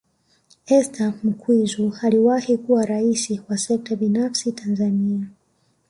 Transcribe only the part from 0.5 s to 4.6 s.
Esther Mkwizu aliwahi kuwa Rais wa Sekta Binafsi